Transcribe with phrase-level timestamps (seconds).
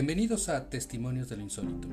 [0.00, 1.86] Bienvenidos a Testimonios de lo Insólito,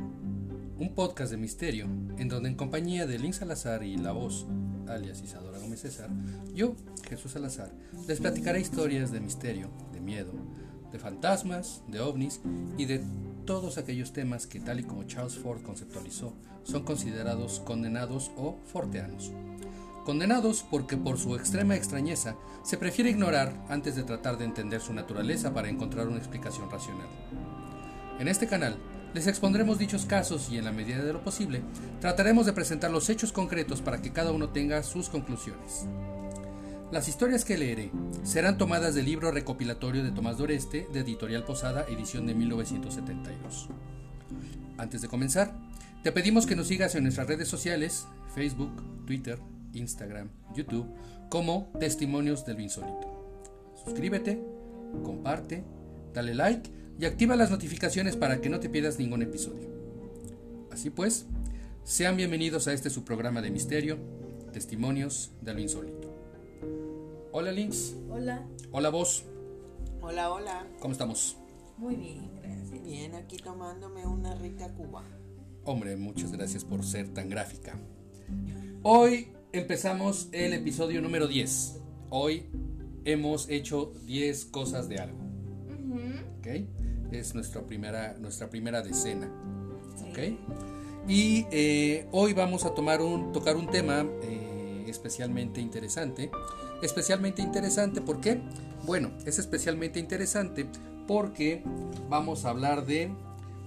[0.79, 1.87] un podcast de misterio
[2.17, 4.47] en donde en compañía de Link Salazar y la voz,
[4.87, 6.09] alias Isadora Gómez César,
[6.55, 6.77] yo,
[7.09, 7.69] Jesús Salazar,
[8.07, 10.31] les platicaré historias de misterio, de miedo,
[10.89, 12.39] de fantasmas, de ovnis
[12.77, 13.03] y de
[13.43, 16.33] todos aquellos temas que tal y como Charles Ford conceptualizó
[16.63, 19.33] son considerados condenados o forteanos.
[20.05, 24.93] Condenados porque por su extrema extrañeza se prefiere ignorar antes de tratar de entender su
[24.93, 27.09] naturaleza para encontrar una explicación racional.
[28.19, 28.77] En este canal
[29.13, 31.61] les expondremos dichos casos y en la medida de lo posible
[32.01, 35.85] trataremos de presentar los hechos concretos para que cada uno tenga sus conclusiones.
[36.91, 37.91] Las historias que leeré
[38.23, 43.69] serán tomadas del libro recopilatorio de Tomás Doreste de Editorial Posada, edición de 1972.
[44.77, 45.53] Antes de comenzar,
[46.03, 48.71] te pedimos que nos sigas en nuestras redes sociales, Facebook,
[49.05, 49.37] Twitter,
[49.73, 50.87] Instagram, YouTube,
[51.29, 53.73] como Testimonios del Insólito.
[53.83, 54.41] Suscríbete,
[55.03, 55.63] comparte,
[56.13, 59.69] dale like y activa las notificaciones para que no te pierdas ningún episodio.
[60.71, 61.27] Así pues,
[61.83, 63.97] sean bienvenidos a este su programa de misterio,
[64.51, 66.13] Testimonios de lo Insólito.
[67.31, 67.95] Hola Links.
[68.09, 68.47] Hola.
[68.71, 69.25] Hola vos.
[70.01, 70.67] Hola, hola.
[70.79, 71.37] ¿Cómo estamos?
[71.77, 72.83] Muy bien, gracias.
[72.83, 75.03] Bien, aquí tomándome una rica cuba.
[75.65, 77.77] Hombre, muchas gracias por ser tan gráfica.
[78.81, 81.79] Hoy empezamos el episodio número 10.
[82.09, 82.45] Hoy
[83.05, 85.19] hemos hecho 10 cosas de algo.
[86.39, 86.86] ¿Ok?
[87.11, 89.29] Es nuestra primera, nuestra primera decena.
[90.09, 90.19] ¿Ok?
[91.07, 96.29] Y eh, hoy vamos a tomar un, tocar un tema eh, especialmente interesante.
[96.81, 98.41] Especialmente interesante, ¿por qué?
[98.85, 100.67] Bueno, es especialmente interesante
[101.07, 101.63] porque
[102.09, 103.11] vamos a hablar de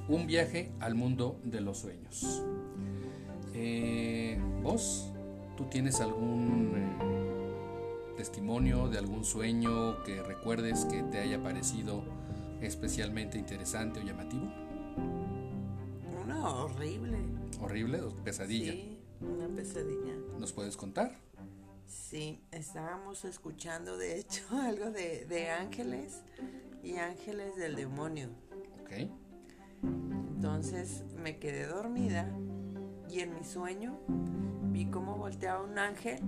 [0.09, 2.42] un viaje al mundo de los sueños.
[3.54, 5.10] Eh, ¿Vos?
[5.56, 6.70] ¿Tú tienes algún
[8.16, 12.04] testimonio de algún sueño que recuerdes que te haya parecido
[12.60, 14.44] especialmente interesante o llamativo?
[16.25, 17.19] Una horrible.
[17.60, 18.72] ¿Horrible pesadilla?
[18.72, 20.15] Sí, una pesadilla.
[20.38, 21.12] ¿Nos puedes contar?
[21.87, 26.22] Sí, estábamos escuchando de hecho algo de, de ángeles
[26.82, 28.28] y ángeles del demonio.
[28.82, 29.10] Ok.
[29.82, 32.28] Entonces me quedé dormida
[33.09, 33.98] y en mi sueño
[34.72, 36.21] vi cómo volteaba un ángel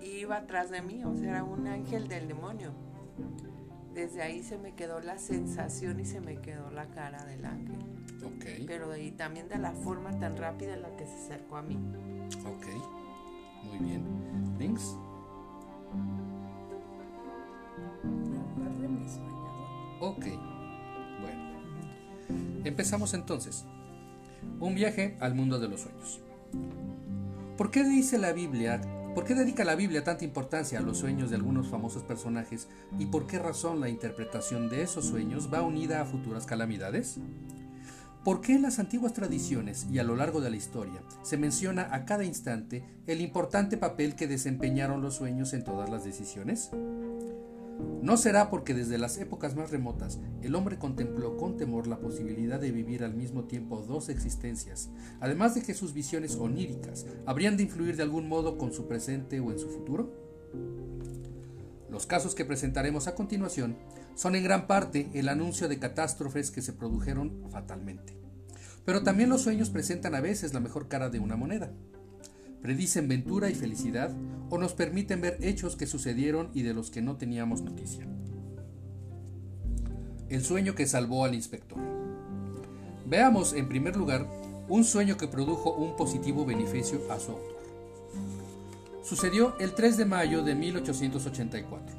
[0.00, 2.72] y iba atrás de mí, o sea, era un ángel del demonio.
[3.94, 7.78] Desde ahí se me quedó la sensación y se me quedó la cara del ángel.
[8.24, 8.64] Ok.
[8.66, 11.76] Pero ahí también de la forma tan rápida en la que se acercó a mí.
[12.46, 12.66] Ok.
[13.64, 14.02] Muy bien.
[14.58, 14.96] ¿Links?
[20.00, 20.24] Ok.
[21.20, 21.60] Bueno.
[22.64, 23.66] Empezamos entonces.
[24.58, 26.20] Un viaje al mundo de los sueños.
[27.56, 28.80] ¿Por qué dice la Biblia?
[29.14, 32.66] ¿Por qué dedica la Biblia tanta importancia a los sueños de algunos famosos personajes
[32.98, 37.18] y por qué razón la interpretación de esos sueños va unida a futuras calamidades?
[38.24, 41.88] ¿Por qué en las antiguas tradiciones y a lo largo de la historia se menciona
[41.92, 46.70] a cada instante el importante papel que desempeñaron los sueños en todas las decisiones?
[48.02, 52.58] ¿No será porque desde las épocas más remotas el hombre contempló con temor la posibilidad
[52.58, 57.62] de vivir al mismo tiempo dos existencias, además de que sus visiones oníricas habrían de
[57.62, 60.12] influir de algún modo con su presente o en su futuro?
[61.88, 63.76] Los casos que presentaremos a continuación
[64.14, 68.16] son en gran parte el anuncio de catástrofes que se produjeron fatalmente.
[68.84, 71.70] Pero también los sueños presentan a veces la mejor cara de una moneda.
[72.62, 74.14] Predicen ventura y felicidad
[74.48, 78.06] o nos permiten ver hechos que sucedieron y de los que no teníamos noticia.
[80.28, 81.78] El sueño que salvó al inspector.
[83.06, 84.26] Veamos en primer lugar
[84.68, 87.62] un sueño que produjo un positivo beneficio a su autor.
[89.02, 91.96] Sucedió el 3 de mayo de 1884,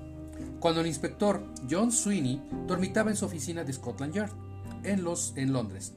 [0.59, 4.31] cuando el inspector John Sweeney dormitaba en su oficina de Scotland Yard,
[4.83, 5.93] en, los, en Londres.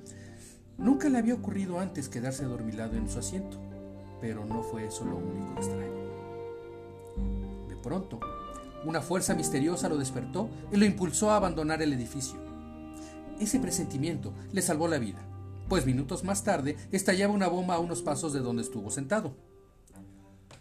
[0.79, 3.59] Nunca le había ocurrido antes quedarse dormilado en su asiento,
[4.21, 6.07] pero no fue eso lo único extraño.
[7.69, 8.21] De pronto,
[8.85, 12.39] una fuerza misteriosa lo despertó y lo impulsó a abandonar el edificio.
[13.41, 15.21] Ese presentimiento le salvó la vida,
[15.69, 19.37] pues minutos más tarde estallaba una bomba a unos pasos de donde estuvo sentado.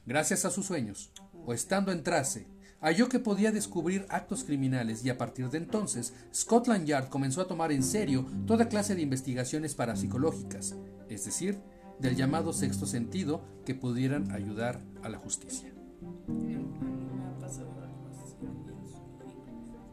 [0.05, 1.11] Gracias a sus sueños,
[1.45, 2.47] o estando en trance,
[2.81, 7.47] halló que podía descubrir actos criminales y a partir de entonces Scotland Yard comenzó a
[7.47, 10.75] tomar en serio toda clase de investigaciones parapsicológicas,
[11.09, 11.59] es decir,
[11.99, 15.75] del llamado sexto sentido que pudieran ayudar a la justicia.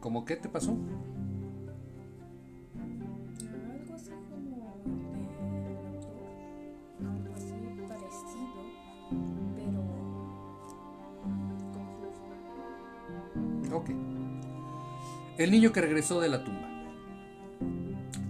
[0.03, 0.71] ¿Cómo qué te pasó?
[0.71, 0.83] Algo
[3.95, 4.83] así como
[5.63, 6.11] de doctor.
[6.99, 7.53] Algo así
[7.87, 8.63] parecido,
[9.55, 9.81] pero
[11.71, 12.23] confuso.
[13.73, 13.91] Ok.
[15.37, 16.62] El niño que regresó de la tumba.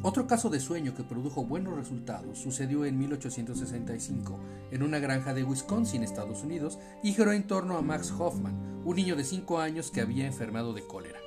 [0.04, 4.38] Otro caso de sueño que produjo buenos resultados sucedió en 1865
[4.72, 8.96] en una granja de Wisconsin, Estados Unidos, y giró en torno a Max Hoffman, un
[8.98, 11.20] niño de 5 años que había enfermado de cólera.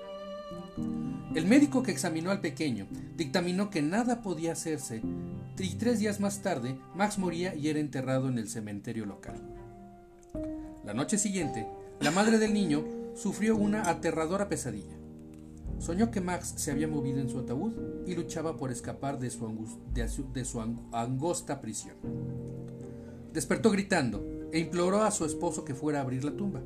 [1.34, 2.87] El médico que examinó al pequeño
[3.17, 5.02] dictaminó que nada podía hacerse
[5.58, 9.40] y tres días más tarde Max moría y era enterrado en el cementerio local.
[10.84, 11.67] La noche siguiente,
[12.00, 12.84] la madre del niño
[13.14, 14.94] sufrió una aterradora pesadilla.
[15.78, 17.73] Soñó que Max se había movido en su ataúd
[18.06, 20.61] y luchaba por escapar de su,
[20.93, 21.96] angosta prisión.
[23.32, 26.62] Despertó gritando e imploró a su esposo que fuera a abrir la tumba.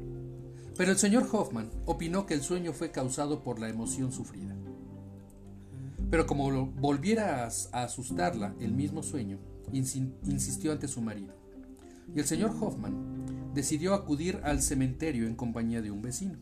[0.76, 4.56] Pero el señor Hoffman opinó que el sueño fue causado por la emoción sufrida.
[6.10, 9.38] Pero como volviera a asustarla el mismo sueño,
[9.72, 11.34] insistió ante su marido.
[12.14, 16.38] Y el señor Hoffman decidió acudir al cementerio en compañía de un vecino.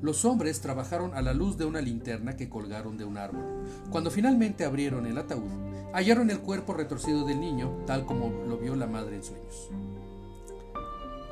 [0.00, 3.64] Los hombres trabajaron a la luz de una linterna que colgaron de un árbol.
[3.90, 5.50] Cuando finalmente abrieron el ataúd,
[5.92, 9.70] hallaron el cuerpo retorcido del niño, tal como lo vio la madre en sueños.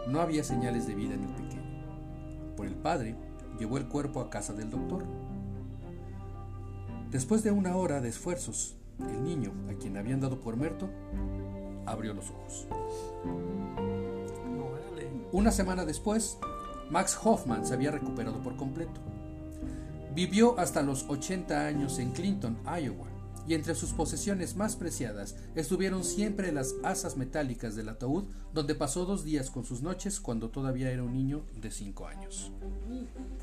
[0.09, 2.57] No había señales de vida en el pequeño.
[2.57, 3.15] Por el padre,
[3.59, 5.05] llevó el cuerpo a casa del doctor.
[7.11, 10.89] Después de una hora de esfuerzos, el niño, a quien habían dado por muerto,
[11.87, 12.67] abrió los ojos.
[15.33, 16.39] Una semana después,
[16.91, 19.01] Max Hoffman se había recuperado por completo.
[20.15, 23.09] Vivió hasta los 80 años en Clinton, Iowa,
[23.47, 29.05] y entre sus posesiones más preciadas estuvieron siempre las asas metálicas del ataúd, donde pasó
[29.05, 32.53] dos días con sus noches cuando todavía era un niño de 5 años.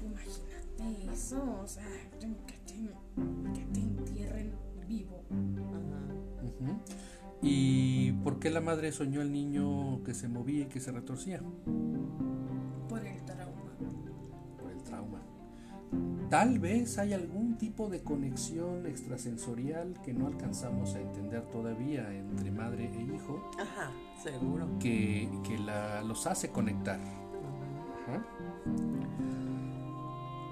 [0.04, 1.86] Imagínate eso, o sea,
[2.20, 4.54] que te, entierren
[4.88, 5.24] vivo.
[7.42, 11.42] ¿Y por qué la madre soñó al niño que se movía y que se retorcía?
[16.34, 22.50] Tal vez hay algún tipo de conexión extrasensorial que no alcanzamos a entender todavía entre
[22.50, 23.52] madre e hijo.
[23.62, 23.92] Ajá,
[24.24, 24.68] seguro.
[24.80, 25.30] Que,
[26.04, 27.00] los hace conectar.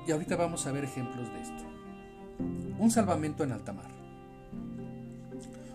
[0.06, 1.64] Y ahorita vamos a ver ejemplos de esto.
[2.78, 4.01] Un salvamento en alta mar.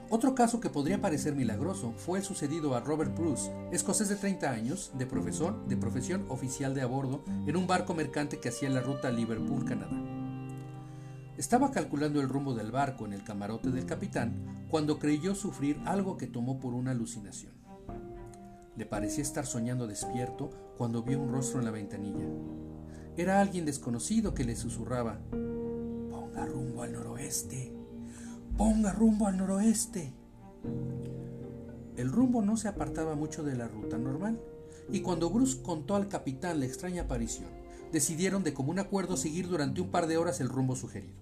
[0.08, 4.50] Otro caso que podría parecer milagroso fue el sucedido a Robert Bruce, escocés de 30
[4.50, 8.70] años, de, profesor, de profesión oficial de a bordo, en un barco mercante que hacía
[8.70, 10.00] la ruta Liverpool-Canadá.
[11.36, 16.16] Estaba calculando el rumbo del barco en el camarote del capitán cuando creyó sufrir algo
[16.16, 17.52] que tomó por una alucinación.
[18.76, 22.26] Le parecía estar soñando despierto cuando vio un rostro en la ventanilla.
[23.16, 25.18] Era alguien desconocido que le susurraba,
[26.10, 27.75] Ponga rumbo al noroeste
[28.56, 30.12] ponga rumbo al noroeste.
[31.96, 34.40] El rumbo no se apartaba mucho de la ruta normal,
[34.90, 37.48] y cuando Bruce contó al capitán la extraña aparición,
[37.92, 41.14] decidieron de común acuerdo seguir durante un par de horas el rumbo sugerido.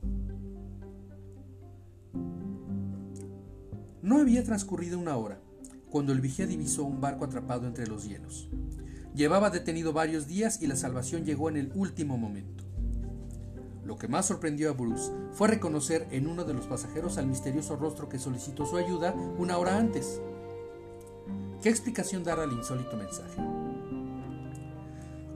[4.03, 5.41] No había transcurrido una hora
[5.91, 8.49] cuando el vigía divisó un barco atrapado entre los hielos.
[9.15, 12.64] Llevaba detenido varios días y la salvación llegó en el último momento.
[13.85, 17.77] Lo que más sorprendió a Bruce fue reconocer en uno de los pasajeros al misterioso
[17.77, 20.21] rostro que solicitó su ayuda una hora antes.
[21.63, 23.43] ¿Qué explicación dar al insólito mensaje?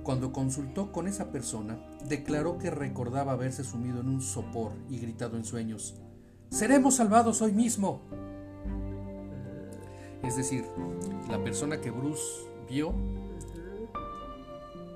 [0.02, 1.78] Cuando consultó con esa persona,
[2.08, 5.94] declaró que recordaba haberse sumido en un sopor y gritado en sueños,
[6.50, 8.00] ¡Seremos salvados hoy mismo!
[10.22, 10.64] Es decir,
[11.30, 12.22] la persona que Bruce
[12.70, 12.94] vio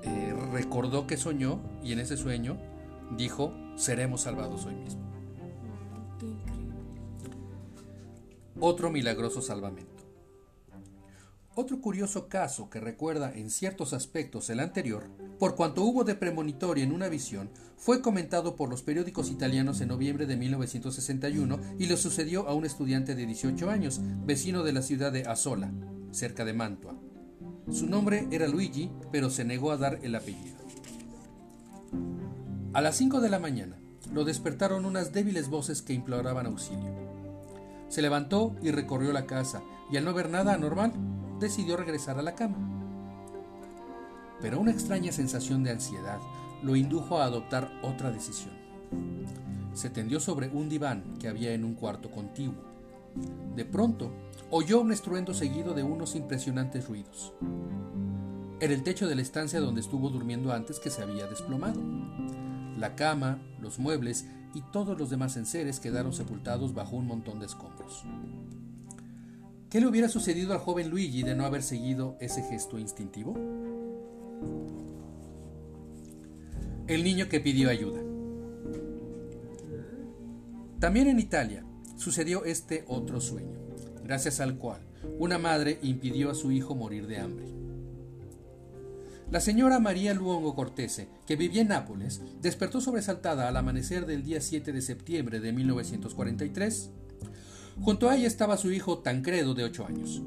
[0.01, 2.57] eh, recordó que soñó y en ese sueño
[3.17, 5.01] dijo, seremos salvados hoy mismo.
[8.59, 9.91] Otro milagroso salvamento.
[11.55, 15.03] Otro curioso caso que recuerda en ciertos aspectos el anterior,
[15.37, 19.89] por cuanto hubo de premonitorio en una visión, fue comentado por los periódicos italianos en
[19.89, 24.81] noviembre de 1961 y le sucedió a un estudiante de 18 años, vecino de la
[24.81, 25.71] ciudad de Asola,
[26.11, 26.95] cerca de Mantua.
[27.71, 30.57] Su nombre era Luigi, pero se negó a dar el apellido.
[32.73, 33.77] A las 5 de la mañana
[34.11, 36.91] lo despertaron unas débiles voces que imploraban auxilio.
[37.87, 39.61] Se levantó y recorrió la casa
[39.91, 40.91] y al no ver nada anormal,
[41.39, 42.57] decidió regresar a la cama.
[44.41, 46.17] Pero una extraña sensación de ansiedad
[46.63, 48.55] lo indujo a adoptar otra decisión.
[49.75, 52.55] Se tendió sobre un diván que había en un cuarto contiguo.
[53.55, 54.11] De pronto,
[54.49, 57.33] oyó un estruendo seguido de unos impresionantes ruidos.
[58.59, 61.79] Era el techo de la estancia donde estuvo durmiendo antes que se había desplomado.
[62.77, 67.45] La cama, los muebles y todos los demás enseres quedaron sepultados bajo un montón de
[67.45, 68.03] escombros.
[69.69, 73.33] ¿Qué le hubiera sucedido al joven Luigi de no haber seguido ese gesto instintivo?
[76.87, 78.01] El niño que pidió ayuda.
[80.79, 81.65] También en Italia
[81.95, 83.57] sucedió este otro sueño,
[84.03, 84.81] gracias al cual
[85.17, 87.62] una madre impidió a su hijo morir de hambre.
[89.31, 94.41] La señora María Luongo Cortese, que vivía en Nápoles, despertó sobresaltada al amanecer del día
[94.41, 96.91] 7 de septiembre de 1943.
[97.81, 100.21] Junto a ella estaba su hijo Tancredo de 8 años.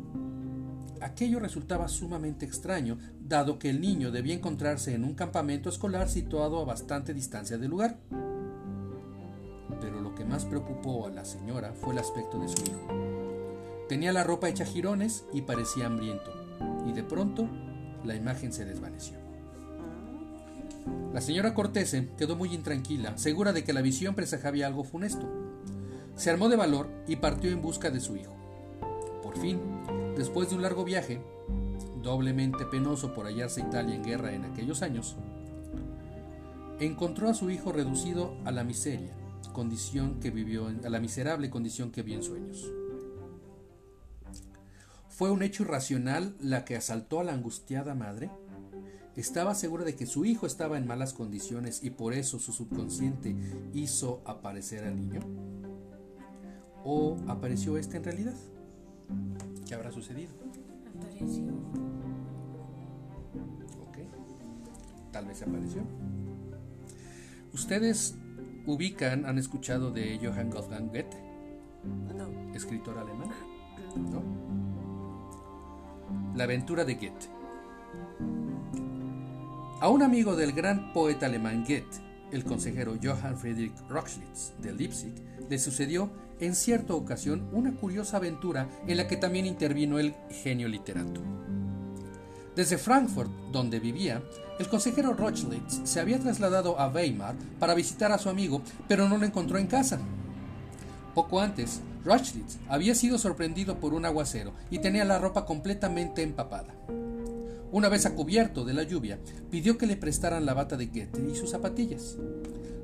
[1.00, 6.60] Aquello resultaba sumamente extraño, dado que el niño debía encontrarse en un campamento escolar situado
[6.60, 7.98] a bastante distancia del lugar.
[9.80, 13.86] Pero lo que más preocupó a la señora fue el aspecto de su hijo.
[13.88, 16.32] Tenía la ropa hecha jirones y parecía hambriento,
[16.88, 17.48] y de pronto
[18.06, 19.18] la imagen se desvaneció.
[21.12, 25.26] La señora Cortese quedó muy intranquila, segura de que la visión presagaba algo funesto.
[26.14, 28.34] Se armó de valor y partió en busca de su hijo.
[29.22, 29.58] Por fin,
[30.16, 31.20] después de un largo viaje,
[32.02, 35.16] doblemente penoso por hallarse Italia en guerra en aquellos años,
[36.80, 39.12] encontró a su hijo reducido a la miseria,
[39.52, 42.70] condición que vivió a la miserable condición que vio en sueños.
[45.16, 48.30] ¿Fue un hecho irracional la que asaltó a la angustiada madre?
[49.16, 53.34] ¿Estaba segura de que su hijo estaba en malas condiciones y por eso su subconsciente
[53.72, 55.20] hizo aparecer al niño?
[56.84, 58.34] ¿O apareció este en realidad?
[59.66, 60.34] ¿Qué habrá sucedido?
[60.98, 61.44] Apareció.
[63.88, 63.98] Ok.
[65.12, 65.80] Tal vez apareció.
[67.54, 68.16] ¿Ustedes
[68.66, 71.16] ubican, han escuchado de Johann Wolfgang Goethe,
[72.14, 72.54] No.
[72.54, 73.30] escritor alemán?
[73.96, 74.45] ¿No?
[76.36, 77.30] La aventura de Goethe.
[79.80, 85.14] A un amigo del gran poeta alemán Goethe, el consejero Johann Friedrich Rochlitz de Leipzig,
[85.48, 90.68] le sucedió en cierta ocasión una curiosa aventura en la que también intervino el genio
[90.68, 91.22] literato.
[92.54, 94.22] Desde Frankfurt, donde vivía,
[94.58, 99.16] el consejero Rochlitz se había trasladado a Weimar para visitar a su amigo, pero no
[99.16, 99.98] lo encontró en casa.
[101.14, 106.72] Poco antes, Rochlitz había sido sorprendido por un aguacero y tenía la ropa completamente empapada.
[107.72, 109.18] Una vez a cubierto de la lluvia,
[109.50, 112.16] pidió que le prestaran la bata de Goethe y sus zapatillas.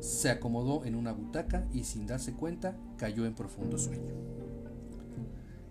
[0.01, 4.11] Se acomodó en una butaca y sin darse cuenta cayó en profundo sueño.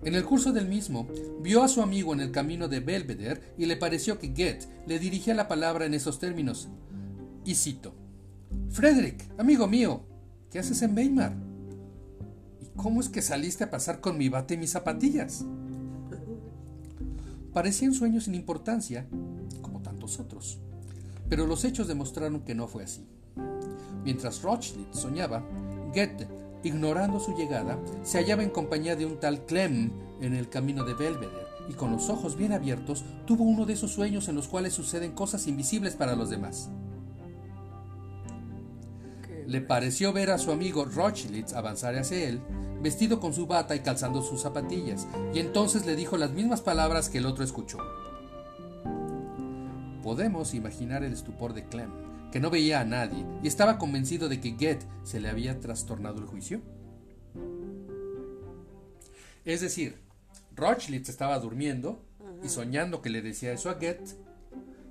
[0.05, 1.09] En el curso del mismo,
[1.41, 4.97] vio a su amigo en el camino de Belvedere y le pareció que Goethe le
[4.97, 6.69] dirigía la palabra en esos términos.
[7.43, 7.93] Y cito:
[8.69, 10.03] Frederick, amigo mío,
[10.49, 11.50] ¿qué haces en Weimar?
[12.73, 15.45] ¿Y cómo es que saliste a pasar con mi bata y mis zapatillas?
[17.53, 19.07] Parecían sueños sin importancia,
[19.61, 20.59] como tantos otros,
[21.27, 23.05] pero los hechos demostraron que no fue así.
[24.03, 25.43] Mientras Rochlitz soñaba,
[25.93, 26.27] Goethe,
[26.63, 30.93] ignorando su llegada, se hallaba en compañía de un tal Clem en el camino de
[30.93, 34.73] Belvedere y con los ojos bien abiertos tuvo uno de esos sueños en los cuales
[34.73, 36.69] suceden cosas invisibles para los demás.
[39.51, 42.39] Le pareció ver a su amigo Rochlitz avanzar hacia él,
[42.81, 47.09] vestido con su bata y calzando sus zapatillas, y entonces le dijo las mismas palabras
[47.09, 47.77] que el otro escuchó.
[50.03, 51.89] Podemos imaginar el estupor de Clem,
[52.31, 56.19] que no veía a nadie y estaba convencido de que Goethe se le había trastornado
[56.19, 56.61] el juicio.
[59.43, 59.97] Es decir,
[60.55, 62.01] Rochlitz estaba durmiendo
[62.41, 64.15] y soñando que le decía eso a Goethe,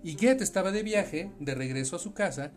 [0.05, 2.53] y Goethe estaba de viaje, de regreso a su casa,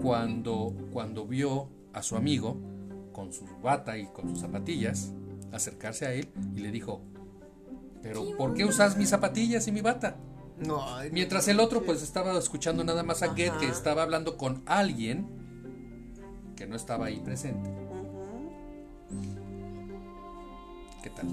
[0.00, 2.56] cuando, cuando vio a su amigo
[3.12, 5.12] con su bata y con sus zapatillas
[5.52, 7.02] acercarse a él y le dijo,
[8.02, 10.16] pero ¿por qué usas mis zapatillas y mi bata?
[10.58, 13.28] No, Mientras el otro pues estaba escuchando nada más a.
[13.28, 15.26] Goethe que estaba hablando con alguien
[16.56, 17.70] que no estaba ahí presente.
[21.02, 21.26] ¿Qué tal?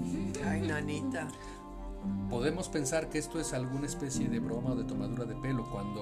[0.44, 1.28] Ay, nanita.
[2.28, 5.49] Podemos pensar que esto es alguna especie de broma o de tomadura de pelo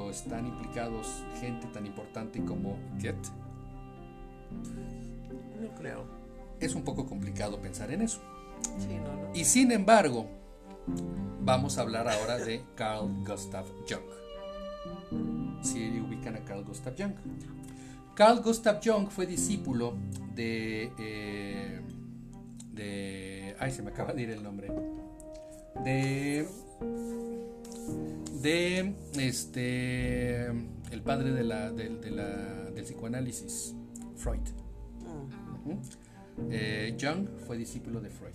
[0.09, 3.29] cuando están implicados gente tan importante como Goethe.
[5.61, 6.05] No creo.
[6.61, 8.21] Es un poco complicado pensar en eso.
[8.79, 9.35] Sí, no, no.
[9.35, 10.27] Y sin embargo,
[11.43, 15.63] vamos a hablar ahora de Carl Gustav Jung.
[15.63, 17.15] Si ubican a Carl Gustav Jung.
[18.15, 19.95] Carl Gustav Jung fue discípulo
[20.35, 20.91] de.
[20.99, 21.81] eh,
[22.73, 23.57] de.
[23.59, 24.69] Ay, se me acaba de ir el nombre.
[25.85, 26.49] De.
[28.43, 28.95] De.
[29.19, 30.47] Este.
[30.47, 33.75] El padre de la, del- de la- del psicoanálisis,
[34.17, 34.41] Freud.
[35.67, 35.73] Mm.
[36.51, 38.33] Eh, Jung fue discípulo de Freud.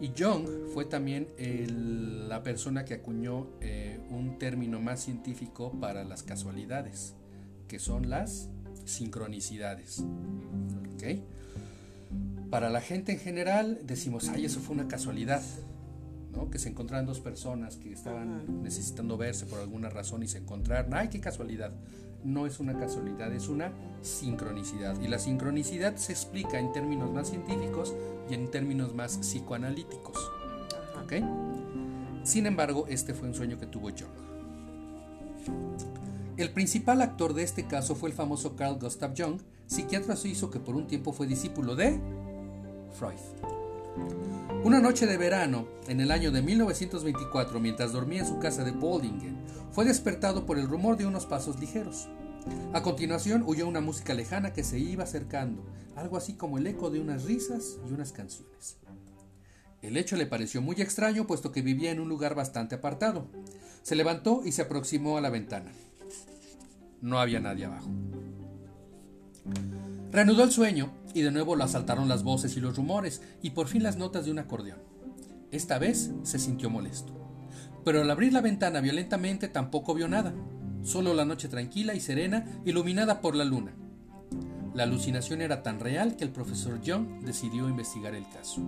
[0.00, 6.04] Y Jung fue también el- la persona que acuñó eh, un término más científico para
[6.04, 7.14] las casualidades,
[7.68, 8.48] que son las
[8.84, 10.04] sincronicidades.
[10.94, 11.20] ¿Ok?
[12.50, 15.42] Para la gente en general decimos, ay, eso fue una casualidad.
[16.36, 16.50] ¿No?
[16.50, 18.62] Que se encontraron dos personas que estaban Ujú.
[18.62, 21.72] necesitando verse por alguna razón y se encontraron, ay, qué casualidad.
[22.24, 23.70] no es una casualidad, es una
[24.02, 25.00] sincronicidad.
[25.00, 27.94] Y la sincronicidad se explica en términos más científicos
[28.28, 30.16] y en términos más psicoanalíticos.
[30.92, 31.02] Ajá.
[31.04, 31.12] ¿ok?
[32.24, 34.10] Sin embargo, este fue un sueño que tuvo Jung.
[36.36, 40.58] El principal actor de este caso fue el famoso Carl Gustav Jung, psiquiatra suizo que
[40.58, 42.00] por un tiempo fue discípulo de
[42.98, 43.55] Freud.
[44.64, 48.72] Una noche de verano, en el año de 1924, mientras dormía en su casa de
[48.72, 49.36] Boldingen,
[49.70, 52.08] fue despertado por el rumor de unos pasos ligeros.
[52.72, 56.90] A continuación huyó una música lejana que se iba acercando, algo así como el eco
[56.90, 58.76] de unas risas y unas canciones.
[59.82, 63.28] El hecho le pareció muy extraño puesto que vivía en un lugar bastante apartado.
[63.82, 65.70] Se levantó y se aproximó a la ventana.
[67.00, 67.88] No había nadie abajo.
[70.16, 73.68] Reanudó el sueño y de nuevo lo asaltaron las voces y los rumores y por
[73.68, 74.78] fin las notas de un acordeón.
[75.50, 77.12] Esta vez se sintió molesto.
[77.84, 80.32] Pero al abrir la ventana violentamente tampoco vio nada,
[80.82, 83.74] solo la noche tranquila y serena iluminada por la luna.
[84.72, 88.62] La alucinación era tan real que el profesor Young decidió investigar el caso.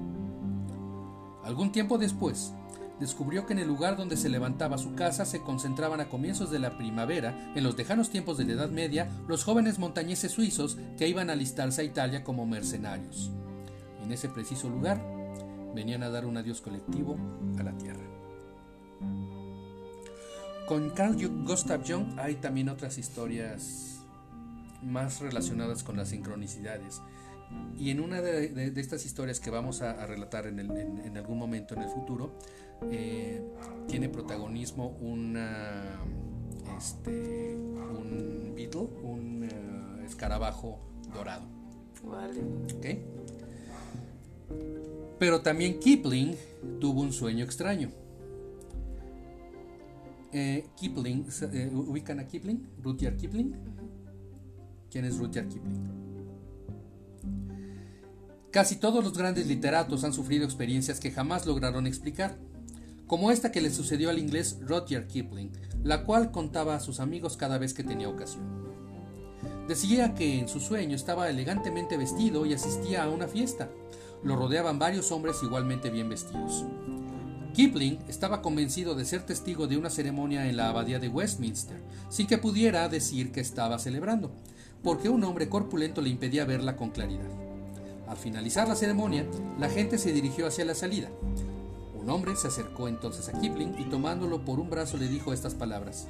[1.45, 2.53] Algún tiempo después,
[3.01, 6.59] descubrió que en el lugar donde se levantaba su casa se concentraban a comienzos de
[6.59, 11.09] la primavera, en los lejanos tiempos de la Edad Media, los jóvenes montañeses suizos que
[11.09, 13.31] iban a alistarse a Italia como mercenarios.
[14.03, 15.01] En ese preciso lugar,
[15.75, 17.17] venían a dar un adiós colectivo
[17.59, 18.05] a la tierra.
[20.67, 24.01] Con Carl Gustav Jung hay también otras historias
[24.83, 27.01] más relacionadas con las sincronicidades.
[27.79, 30.71] Y en una de, de- de estas historias que vamos a, a relatar en, el-
[30.77, 32.33] en- en algún momento en el futuro,
[32.91, 33.43] eh,
[33.87, 36.01] tiene protagonismo una,
[36.77, 40.79] este, un beetle, un eh, escarabajo
[41.15, 41.45] dorado.
[42.05, 42.41] Vale.
[42.77, 42.87] ¿ok?
[45.19, 46.37] Pero también Kipling
[46.81, 47.91] tuvo un sueño extraño.
[50.33, 52.67] Eh, Kipling, eh, ¿ubican a Kipling?
[52.83, 53.55] Rudyard Kipling.
[54.91, 56.08] ¿Quién es Rudyard Kipling?
[58.51, 62.39] Casi todos los grandes literatos han sufrido experiencias que jamás lograron explicar,
[63.07, 65.51] como esta que le sucedió al inglés Rudyard Kipling,
[65.83, 68.45] la cual contaba a sus amigos cada vez que tenía ocasión.
[69.67, 73.69] Decía que en su sueño estaba elegantemente vestido y asistía a una fiesta.
[74.25, 76.65] Lo rodeaban varios hombres igualmente bien vestidos.
[77.53, 82.27] Kipling estaba convencido de ser testigo de una ceremonia en la abadía de Westminster, sin
[82.27, 84.33] que pudiera decir que estaba celebrando,
[84.83, 87.48] porque un hombre corpulento le impedía verla con claridad.
[88.09, 89.27] Al finalizar la ceremonia,
[89.59, 91.09] la gente se dirigió hacia la salida.
[91.95, 95.55] Un hombre se acercó entonces a Kipling y tomándolo por un brazo le dijo estas
[95.55, 96.09] palabras.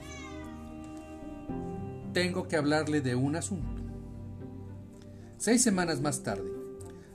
[2.13, 3.83] Tengo que hablarle de un asunto.
[5.39, 6.51] Seis semanas más tarde,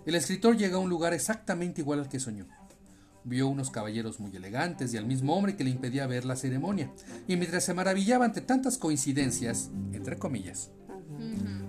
[0.06, 2.46] el escritor llega a un lugar exactamente igual al que soñó.
[3.24, 6.92] Vio unos caballeros muy elegantes y al mismo hombre que le impedía ver la ceremonia,
[7.26, 10.72] y mientras se maravillaba ante tantas coincidencias, entre comillas,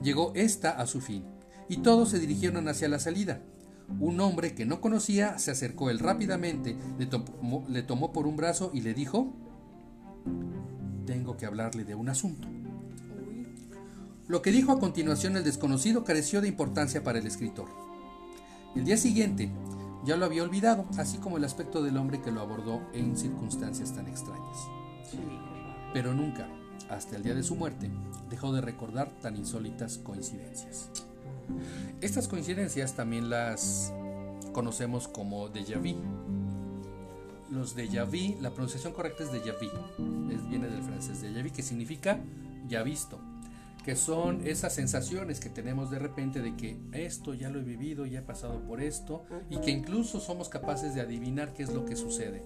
[0.03, 1.25] llegó esta a su fin,
[1.69, 3.41] y todos se dirigieron hacia la salida.
[4.01, 8.37] Un hombre que no conocía se acercó él rápidamente, le tomó, le tomó por un
[8.37, 9.33] brazo y le dijo,
[11.07, 12.49] tengo que hablarle de un asunto.
[14.27, 17.69] Lo que dijo a continuación el desconocido careció de importancia para el escritor.
[18.75, 19.51] El día siguiente
[20.05, 23.95] ya lo había olvidado, así como el aspecto del hombre que lo abordó en circunstancias
[23.95, 24.59] tan extrañas.
[25.93, 26.49] Pero nunca,
[26.89, 27.91] hasta el día de su muerte,
[28.31, 30.91] dejó de recordar tan insólitas coincidencias.
[32.01, 33.93] Estas coincidencias también las
[34.53, 35.97] conocemos como déjà vu.
[37.51, 41.53] Los déjà vu, la pronunciación correcta es déjà vu, es, viene del francés déjà vu,
[41.53, 42.19] que significa
[42.67, 43.19] ya visto,
[43.85, 48.07] que son esas sensaciones que tenemos de repente de que esto ya lo he vivido,
[48.07, 51.85] ya he pasado por esto, y que incluso somos capaces de adivinar qué es lo
[51.85, 52.43] que sucede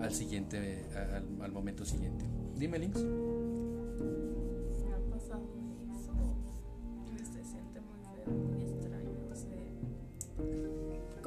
[0.00, 2.24] al siguiente, al, al momento siguiente.
[2.56, 3.04] Dime, Links.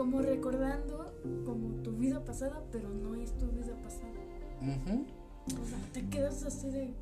[0.09, 1.13] Como recordando
[1.45, 4.09] como tu vida pasada, pero no es tu vida pasada.
[4.61, 6.93] O sea, te quedas así de.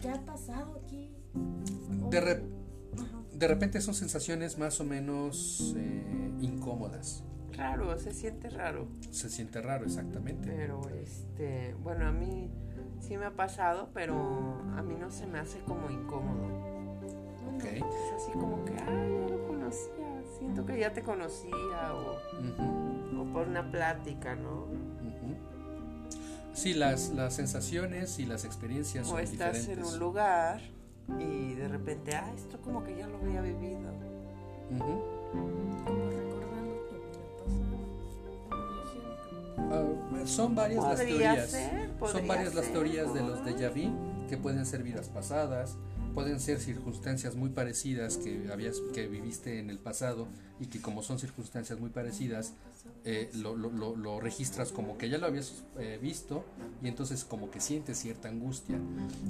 [0.00, 1.10] ¿Qué ha pasado aquí?
[2.10, 2.42] De, O- re-
[2.98, 3.22] Ajá.
[3.34, 7.24] de repente son sensaciones más o menos eh, incómodas.
[7.52, 8.86] Raro, se siente raro.
[9.10, 10.48] Se siente raro, exactamente.
[10.54, 12.50] Pero este, bueno, a mí
[13.00, 14.14] sí me ha pasado, pero
[14.76, 16.46] a mí no se me hace como incómodo.
[17.54, 17.64] Ok.
[17.64, 17.82] Es
[18.16, 20.01] así como que, ay, ya lo conocía,
[20.42, 22.18] siento que ya te conocía o,
[23.32, 24.66] por una plática, ¿no?
[26.52, 30.60] Sí, las, las sensaciones y las experiencias O son estás en un lugar
[31.18, 33.90] y de repente, ah, esto como que ya lo había vivido.
[34.68, 36.96] Como recordando tu.
[39.72, 41.50] Ah, son varias las teorías.
[41.50, 45.78] ser, Son varias las teorías de los déjà vu, que pueden ser vidas pasadas,
[46.12, 50.28] pueden ser circunstancias muy parecidas que habías que viviste en el pasado
[50.60, 52.52] y que como son circunstancias muy parecidas
[53.04, 56.44] eh, lo, lo, lo, lo registras como que ya lo habías eh, visto
[56.82, 58.76] y entonces como que sientes cierta angustia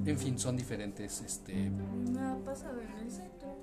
[0.06, 3.56] en fin son diferentes este Me ha pasado en el centro.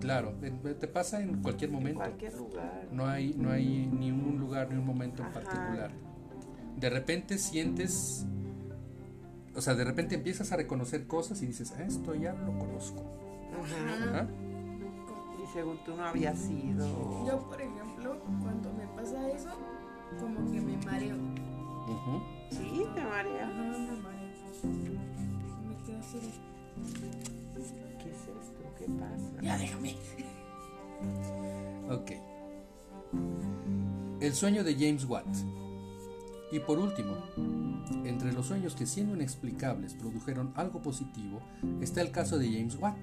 [0.00, 2.88] claro en- te pasa en cualquier En momento cualquier lugar.
[2.92, 5.40] no hay no hay ni un lugar ni un momento en Ajá.
[5.40, 5.90] particular
[6.76, 8.24] de repente sientes
[9.54, 13.02] o sea de repente empiezas a reconocer cosas y dices "Ah, esto ya lo conozco.
[13.60, 14.26] Ajá.
[15.42, 16.86] Y según tú no había sido.
[17.26, 19.50] Yo, por ejemplo, cuando me pasa eso,
[20.20, 21.16] como que me mareo.
[21.16, 22.22] Ujú.
[22.50, 23.46] Sí, te Ajá, marea.
[23.46, 24.32] me mareo.
[25.68, 26.18] Me quedo así
[28.02, 28.62] ¿Qué es esto?
[28.78, 29.42] ¿Qué pasa?
[29.42, 29.96] Ya déjame.
[31.90, 32.12] Ok.
[34.20, 35.26] El sueño de James Watt.
[36.52, 37.16] Y por último,
[38.04, 41.40] entre los sueños que siendo inexplicables produjeron algo positivo,
[41.80, 42.96] está el caso de James Watt,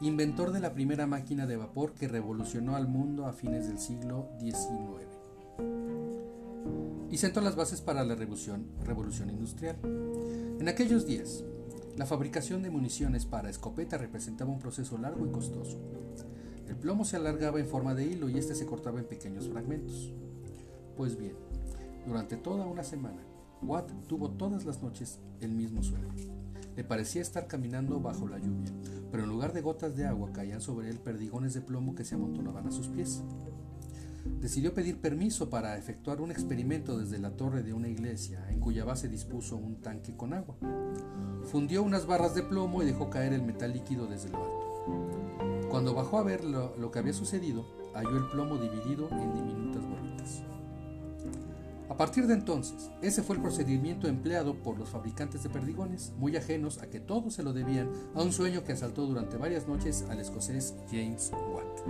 [0.00, 4.28] inventor de la primera máquina de vapor que revolucionó al mundo a fines del siglo
[4.40, 5.14] XIX.
[7.10, 8.66] Y sentó las bases para la revolución,
[9.30, 9.76] industrial.
[10.58, 11.44] En aquellos días,
[11.96, 15.78] la fabricación de municiones para escopeta representaba un proceso largo y costoso.
[16.68, 20.12] El plomo se alargaba en forma de hilo y este se cortaba en pequeños fragmentos.
[20.96, 21.34] Pues bien,
[22.06, 23.22] durante toda una semana,
[23.62, 26.08] Watt tuvo todas las noches el mismo sueño.
[26.76, 28.72] Le parecía estar caminando bajo la lluvia,
[29.10, 32.16] pero en lugar de gotas de agua caían sobre él perdigones de plomo que se
[32.16, 33.22] amontonaban a sus pies.
[34.40, 38.84] Decidió pedir permiso para efectuar un experimento desde la torre de una iglesia en cuya
[38.84, 40.56] base dispuso un tanque con agua.
[41.44, 45.68] Fundió unas barras de plomo y dejó caer el metal líquido desde lo alto.
[45.70, 47.64] Cuando bajó a ver lo, lo que había sucedido,
[47.94, 50.42] halló el plomo dividido en diminutas bolitas.
[51.94, 56.36] A partir de entonces, ese fue el procedimiento empleado por los fabricantes de perdigones, muy
[56.36, 60.04] ajenos a que todo se lo debían a un sueño que asaltó durante varias noches
[60.10, 61.86] al escocés James Watt.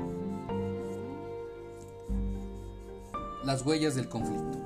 [3.46, 4.58] Las huellas del conflicto.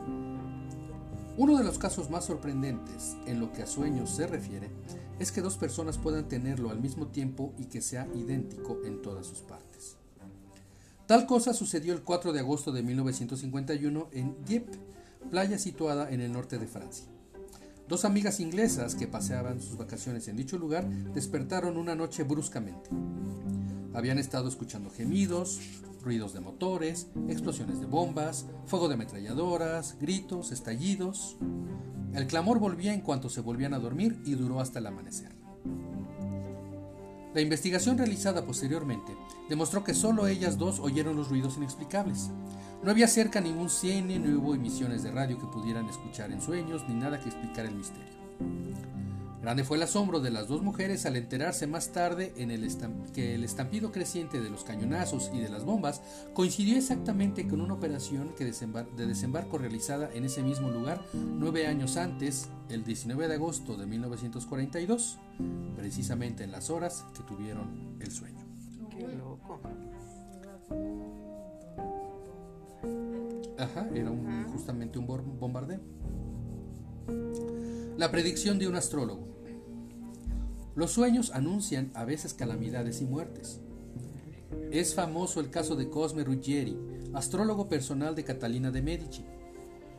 [1.37, 4.69] Uno de los casos más sorprendentes en lo que a sueños se refiere
[5.21, 9.25] es que dos personas puedan tenerlo al mismo tiempo y que sea idéntico en todas
[9.25, 9.99] sus partes.
[11.07, 14.77] Tal cosa sucedió el 4 de agosto de 1951 en Dieppe,
[15.31, 17.07] playa situada en el norte de Francia.
[17.89, 22.91] Dos amigas inglesas que paseaban sus vacaciones en dicho lugar despertaron una noche bruscamente.
[23.95, 25.59] Habían estado escuchando gemidos,
[26.03, 31.37] ruidos de motores, explosiones de bombas, fuego de ametralladoras, gritos, estallidos.
[32.15, 35.38] El clamor volvía en cuanto se volvían a dormir y duró hasta el amanecer.
[37.35, 39.17] La investigación realizada posteriormente
[39.49, 42.31] demostró que solo ellas dos oyeron los ruidos inexplicables.
[42.83, 46.85] No había cerca ningún cine, ni hubo emisiones de radio que pudieran escuchar en sueños,
[46.89, 48.19] ni nada que explicara el misterio.
[49.41, 53.09] Grande fue el asombro de las dos mujeres al enterarse más tarde en el estam-
[53.13, 56.03] que el estampido creciente de los cañonazos y de las bombas
[56.35, 61.69] coincidió exactamente con una operación que desembar- de desembarco realizada en ese mismo lugar nueve
[61.69, 65.19] años antes, el 19 de agosto de 1942,
[65.77, 68.45] precisamente en las horas que tuvieron el sueño.
[68.91, 69.61] Qué loco.
[73.57, 75.07] Ajá, era un- justamente un
[75.39, 75.81] bombardeo.
[77.99, 79.27] La predicción de un astrólogo.
[80.77, 83.61] Los sueños anuncian a veces calamidades y muertes.
[84.71, 86.79] Es famoso el caso de Cosme Ruggieri,
[87.13, 89.25] astrólogo personal de Catalina de Medici.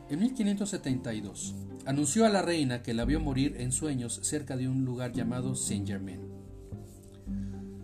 [0.08, 4.86] En 1572, anunció a la reina que la vio morir en sueños cerca de un
[4.86, 6.22] lugar llamado Saint-Germain.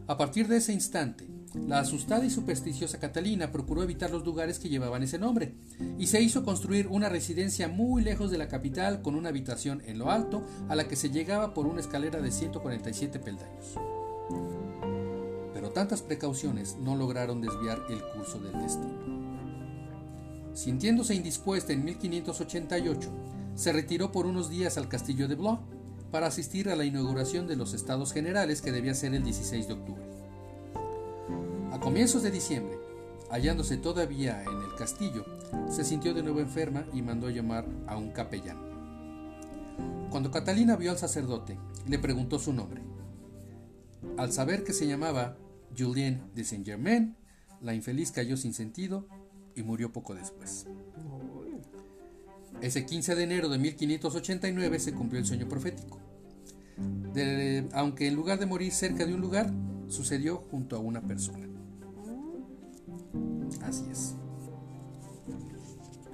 [0.06, 1.28] A partir de ese instante,
[1.66, 5.54] la asustada y supersticiosa Catalina procuró evitar los lugares que llevaban ese nombre
[5.98, 9.98] y se hizo construir una residencia muy lejos de la capital con una habitación en
[9.98, 13.74] lo alto a la que se llegaba por una escalera de 147 peldaños.
[15.52, 19.16] Pero tantas precauciones no lograron desviar el curso del destino.
[20.54, 23.10] Sintiéndose indispuesta en 1588,
[23.56, 25.58] se retiró por unos días al castillo de Blois
[26.12, 29.74] para asistir a la inauguración de los Estados Generales que debía ser el 16 de
[29.74, 30.15] octubre.
[31.76, 32.78] A comienzos de diciembre,
[33.30, 35.26] hallándose todavía en el castillo,
[35.68, 38.56] se sintió de nuevo enferma y mandó llamar a un capellán.
[40.08, 42.80] Cuando Catalina vio al sacerdote, le preguntó su nombre.
[44.16, 45.36] Al saber que se llamaba
[45.76, 47.14] Julien de Saint-Germain,
[47.60, 49.06] la infeliz cayó sin sentido
[49.54, 50.66] y murió poco después.
[52.62, 56.00] Ese 15 de enero de 1589 se cumplió el sueño profético.
[57.74, 59.52] Aunque en lugar de morir cerca de un lugar,
[59.88, 61.46] sucedió junto a una persona.
[63.62, 64.14] Así es.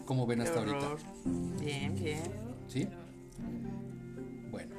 [0.04, 0.96] ¿Cómo ven hasta ahorita?
[1.60, 2.22] Bien, bien.
[2.68, 2.88] ¿Sí?
[4.50, 4.74] Bueno.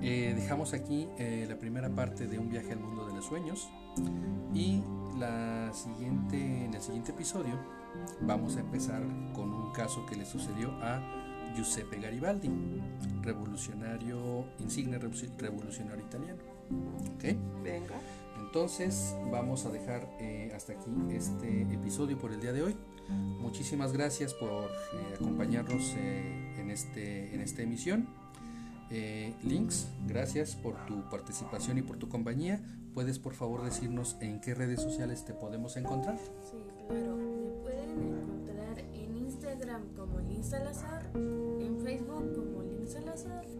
[0.00, 3.68] Eh, dejamos aquí eh, la primera parte de un viaje al mundo de los sueños
[4.52, 4.82] y
[5.18, 7.58] la siguiente, en el siguiente episodio
[8.22, 11.00] vamos a empezar con un caso que le sucedió a
[11.54, 12.50] Giuseppe Garibaldi,
[13.22, 16.42] revolucionario, insigne revolucionario italiano.
[17.14, 17.24] ¿Ok?
[17.62, 17.94] Venga.
[18.54, 22.76] Entonces vamos a dejar eh, hasta aquí este episodio por el día de hoy.
[23.08, 28.06] Muchísimas gracias por eh, acompañarnos eh, en, este, en esta emisión.
[29.42, 32.60] Links, gracias por tu participación y por tu compañía.
[32.94, 36.16] ¿Puedes por favor decirnos en qué redes sociales te podemos encontrar?
[36.48, 37.16] Sí, claro.
[37.16, 43.53] Me pueden encontrar en Instagram como Lin Salazar, en Facebook como Lin Salazar.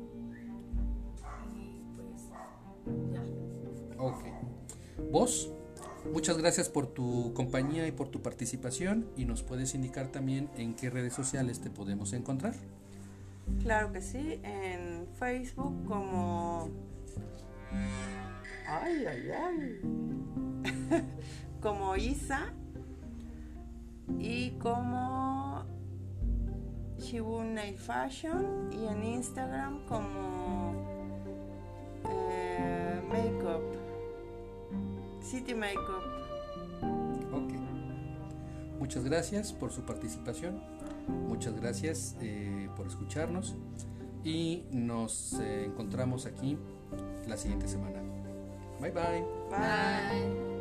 [5.15, 5.49] Vos,
[6.13, 10.75] muchas gracias por tu compañía y por tu participación y nos puedes indicar también en
[10.75, 12.55] qué redes sociales te podemos encontrar.
[13.61, 16.69] Claro que sí, en Facebook como...
[18.67, 19.81] Ay, ay, ay.
[21.61, 22.53] como Isa
[24.19, 25.65] y como
[26.99, 30.75] Shibunei Fashion y en Instagram como
[32.11, 33.84] eh, Makeup.
[35.25, 36.03] City Makeup.
[37.33, 37.53] Ok.
[38.79, 40.63] Muchas gracias por su participación.
[41.29, 43.55] Muchas gracias eh, por escucharnos.
[44.23, 46.59] Y nos eh, encontramos aquí
[47.27, 48.01] la siguiente semana.
[48.81, 49.25] Bye bye.
[49.51, 49.59] Bye.
[49.59, 50.54] Bye.